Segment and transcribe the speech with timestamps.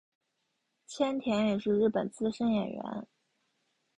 [0.87, 3.05] 千田是也是日本资深演员。